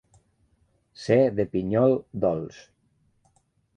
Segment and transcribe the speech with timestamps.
[1.01, 1.93] Ser de pinyol
[2.25, 2.55] dolç.